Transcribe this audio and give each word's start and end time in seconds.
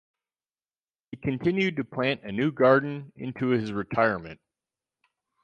He 1.11 1.17
continued 1.17 1.75
to 1.75 1.83
plant 1.83 2.23
a 2.23 2.31
new 2.31 2.51
garden 2.51 3.13
into 3.15 3.49
his 3.49 3.71
retirement. 3.71 4.41